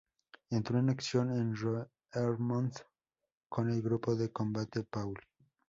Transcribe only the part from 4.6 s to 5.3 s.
Paul.